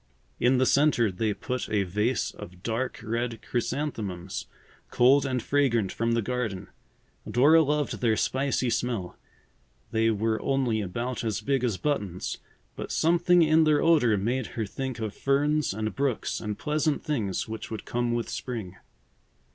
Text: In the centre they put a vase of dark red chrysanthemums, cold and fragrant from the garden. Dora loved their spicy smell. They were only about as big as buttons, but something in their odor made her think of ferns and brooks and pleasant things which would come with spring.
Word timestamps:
In 0.39 0.57
the 0.57 0.65
centre 0.65 1.11
they 1.11 1.31
put 1.31 1.69
a 1.69 1.83
vase 1.83 2.31
of 2.31 2.63
dark 2.63 3.01
red 3.03 3.39
chrysanthemums, 3.43 4.47
cold 4.89 5.27
and 5.27 5.43
fragrant 5.43 5.91
from 5.91 6.13
the 6.13 6.23
garden. 6.23 6.69
Dora 7.29 7.61
loved 7.61 8.01
their 8.01 8.17
spicy 8.17 8.71
smell. 8.71 9.15
They 9.91 10.09
were 10.09 10.41
only 10.41 10.81
about 10.81 11.23
as 11.23 11.41
big 11.41 11.63
as 11.63 11.77
buttons, 11.77 12.39
but 12.75 12.91
something 12.91 13.43
in 13.43 13.63
their 13.63 13.83
odor 13.83 14.17
made 14.17 14.47
her 14.57 14.65
think 14.65 14.97
of 14.97 15.13
ferns 15.13 15.71
and 15.71 15.93
brooks 15.95 16.39
and 16.39 16.57
pleasant 16.57 17.03
things 17.03 17.47
which 17.47 17.69
would 17.69 17.85
come 17.85 18.11
with 18.11 18.27
spring. 18.27 18.77